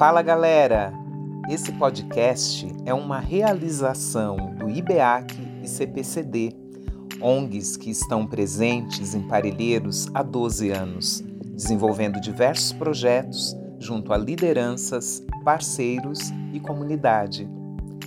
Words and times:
Fala 0.00 0.22
galera! 0.22 0.94
Esse 1.50 1.72
podcast 1.72 2.74
é 2.86 2.94
uma 2.94 3.20
realização 3.20 4.54
do 4.54 4.70
IBEAC 4.70 5.36
e 5.62 5.68
CPCD, 5.68 6.56
ONGs 7.20 7.76
que 7.76 7.90
estão 7.90 8.26
presentes 8.26 9.14
em 9.14 9.28
Parelheiros 9.28 10.08
há 10.14 10.22
12 10.22 10.70
anos, 10.70 11.22
desenvolvendo 11.52 12.18
diversos 12.18 12.72
projetos 12.72 13.54
junto 13.78 14.14
a 14.14 14.16
lideranças, 14.16 15.22
parceiros 15.44 16.18
e 16.54 16.58
comunidade. 16.60 17.46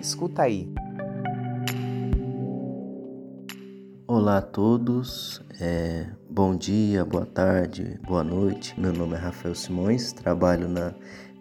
Escuta 0.00 0.44
aí. 0.44 0.72
Olá 4.06 4.38
a 4.38 4.42
todos, 4.42 5.42
é, 5.60 6.06
bom 6.30 6.56
dia, 6.56 7.04
boa 7.04 7.26
tarde, 7.26 8.00
boa 8.06 8.24
noite. 8.24 8.78
Meu 8.80 8.92
nome 8.92 9.16
é 9.16 9.18
Rafael 9.18 9.54
Simões, 9.54 10.14
trabalho 10.14 10.66
na 10.66 10.94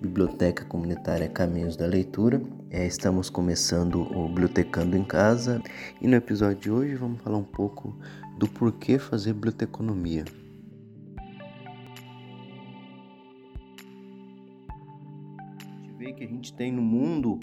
Biblioteca 0.03 0.65
Comunitária 0.65 1.29
Caminhos 1.29 1.77
da 1.77 1.85
Leitura. 1.85 2.41
É, 2.69 2.85
estamos 2.85 3.29
começando 3.29 4.01
o 4.01 4.27
Bibliotecando 4.27 4.97
em 4.97 5.03
Casa 5.05 5.63
e 6.01 6.07
no 6.07 6.15
episódio 6.17 6.57
de 6.57 6.69
hoje 6.69 6.95
vamos 6.95 7.21
falar 7.21 7.37
um 7.37 7.43
pouco 7.43 7.97
do 8.37 8.45
porquê 8.45 8.99
fazer 8.99 9.31
biblioteconomia. 9.31 10.25
A 15.47 15.81
gente 15.81 15.93
vê 15.97 16.11
que 16.11 16.25
a 16.25 16.27
gente 16.27 16.51
tem 16.51 16.69
no 16.69 16.81
mundo 16.81 17.39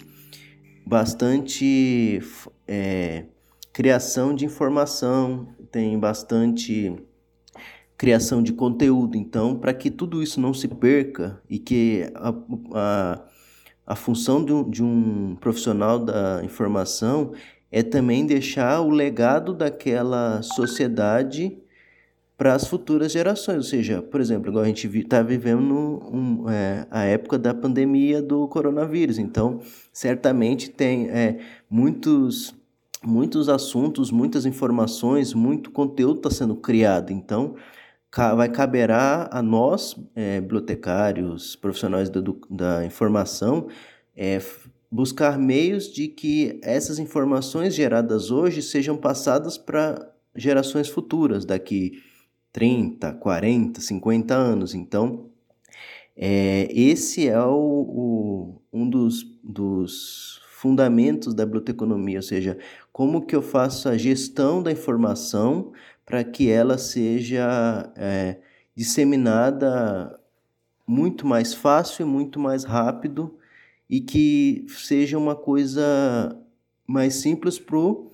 bastante 0.85 2.21
é, 2.67 3.25
criação 3.73 4.35
de 4.35 4.45
informação, 4.45 5.47
tem 5.71 5.97
bastante 5.97 6.95
criação 8.01 8.41
de 8.41 8.51
conteúdo. 8.51 9.15
Então, 9.15 9.55
para 9.55 9.75
que 9.75 9.91
tudo 9.91 10.23
isso 10.23 10.41
não 10.41 10.55
se 10.55 10.67
perca 10.67 11.39
e 11.47 11.59
que 11.59 12.11
a, 12.15 12.33
a, 12.73 13.21
a 13.85 13.95
função 13.95 14.43
de 14.43 14.51
um, 14.51 14.67
de 14.67 14.83
um 14.83 15.37
profissional 15.39 15.99
da 15.99 16.41
informação 16.43 17.31
é 17.71 17.83
também 17.83 18.25
deixar 18.25 18.81
o 18.81 18.89
legado 18.89 19.53
daquela 19.53 20.41
sociedade 20.41 21.55
para 22.35 22.55
as 22.55 22.65
futuras 22.65 23.11
gerações. 23.11 23.57
Ou 23.57 23.63
seja, 23.63 24.01
por 24.01 24.19
exemplo, 24.19 24.49
igual 24.49 24.63
a 24.63 24.67
gente 24.67 24.87
está 24.97 25.21
vivendo 25.21 26.01
um, 26.11 26.49
é, 26.49 26.87
a 26.89 27.03
época 27.03 27.37
da 27.37 27.53
pandemia 27.53 28.19
do 28.19 28.47
coronavírus. 28.47 29.19
Então, 29.19 29.61
certamente 29.93 30.71
tem 30.71 31.07
é, 31.11 31.37
muitos 31.69 32.51
muitos 33.03 33.47
assuntos, 33.47 34.11
muitas 34.11 34.45
informações, 34.45 35.33
muito 35.35 35.69
conteúdo 35.69 36.17
está 36.17 36.31
sendo 36.31 36.55
criado. 36.55 37.11
Então, 37.11 37.55
vai 38.13 38.49
caberá 38.49 39.29
a 39.31 39.41
nós, 39.41 39.95
é, 40.15 40.41
bibliotecários, 40.41 41.55
profissionais 41.55 42.09
da, 42.09 42.21
da 42.49 42.85
informação, 42.85 43.67
é, 44.15 44.39
buscar 44.91 45.39
meios 45.39 45.91
de 45.91 46.09
que 46.09 46.59
essas 46.61 46.99
informações 46.99 47.73
geradas 47.73 48.29
hoje 48.29 48.61
sejam 48.61 48.97
passadas 48.97 49.57
para 49.57 50.13
gerações 50.35 50.89
futuras, 50.89 51.45
daqui 51.45 52.03
30, 52.51 53.13
40, 53.13 53.79
50 53.79 54.35
anos. 54.35 54.75
Então, 54.75 55.29
é, 56.15 56.67
esse 56.71 57.29
é 57.29 57.41
o, 57.41 57.53
o, 57.53 58.61
um 58.73 58.89
dos, 58.89 59.23
dos 59.41 60.41
fundamentos 60.61 61.33
da 61.33 61.45
biblioteconomia, 61.45 62.19
ou 62.19 62.23
seja, 62.23 62.57
como 62.91 63.25
que 63.25 63.35
eu 63.35 63.41
faço 63.41 63.89
a 63.89 63.97
gestão 63.97 64.61
da 64.61 64.71
informação 64.71 65.71
para 66.11 66.23
que 66.25 66.51
ela 66.51 66.77
seja 66.77 67.89
é, 67.95 68.35
disseminada 68.75 70.19
muito 70.85 71.25
mais 71.25 71.53
fácil, 71.53 72.05
muito 72.05 72.37
mais 72.37 72.65
rápido 72.65 73.37
e 73.89 74.01
que 74.01 74.65
seja 74.67 75.17
uma 75.17 75.37
coisa 75.37 76.37
mais 76.85 77.13
simples 77.13 77.57
para 77.57 77.77
o 77.77 78.11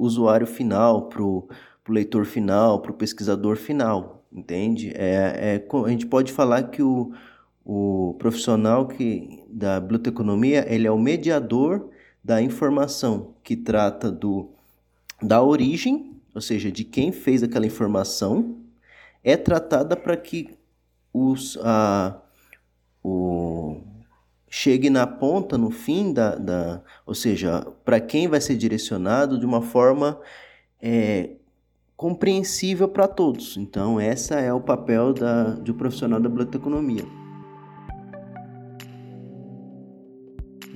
usuário 0.00 0.46
final, 0.46 1.10
para 1.10 1.22
o 1.22 1.46
leitor 1.86 2.24
final, 2.24 2.80
para 2.80 2.90
o 2.90 2.94
pesquisador 2.94 3.56
final, 3.56 4.24
entende? 4.32 4.90
É, 4.94 5.60
é, 5.60 5.68
a 5.84 5.88
gente 5.90 6.06
pode 6.06 6.32
falar 6.32 6.62
que 6.70 6.82
o, 6.82 7.12
o 7.62 8.16
profissional 8.18 8.88
que, 8.88 9.44
da 9.50 9.78
biblioteconomia 9.80 10.64
ele 10.66 10.86
é 10.86 10.90
o 10.90 10.98
mediador 10.98 11.90
da 12.24 12.40
informação 12.40 13.34
que 13.42 13.54
trata 13.54 14.10
do, 14.10 14.53
da 15.24 15.42
origem, 15.42 16.20
ou 16.34 16.40
seja, 16.40 16.70
de 16.70 16.84
quem 16.84 17.10
fez 17.10 17.42
aquela 17.42 17.66
informação, 17.66 18.58
é 19.22 19.36
tratada 19.36 19.96
para 19.96 20.16
que 20.16 20.50
os, 21.12 21.56
a, 21.62 22.20
o, 23.02 23.80
chegue 24.50 24.90
na 24.90 25.06
ponta, 25.06 25.56
no 25.56 25.70
fim 25.70 26.12
da, 26.12 26.34
da 26.34 26.82
ou 27.06 27.14
seja, 27.14 27.66
para 27.84 28.00
quem 28.00 28.28
vai 28.28 28.40
ser 28.40 28.56
direcionado 28.56 29.38
de 29.38 29.46
uma 29.46 29.62
forma 29.62 30.20
é, 30.82 31.30
compreensível 31.96 32.88
para 32.88 33.08
todos. 33.08 33.56
Então, 33.56 33.98
essa 33.98 34.34
é 34.34 34.52
o 34.52 34.60
papel 34.60 35.14
da, 35.14 35.54
de 35.54 35.72
um 35.72 35.76
profissional 35.76 36.20
da 36.20 36.28
biblioteconomia. 36.28 37.23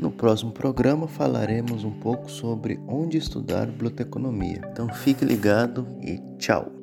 No 0.01 0.11
próximo 0.11 0.53
programa 0.53 1.09
falaremos 1.09 1.85
um 1.85 1.91
pouco 1.91 2.31
sobre 2.31 2.79
onde 2.87 3.19
estudar 3.19 3.67
biblioteconomia. 3.67 4.63
Então 4.71 4.89
fique 4.89 5.25
ligado 5.25 5.87
e 6.01 6.19
tchau! 6.39 6.78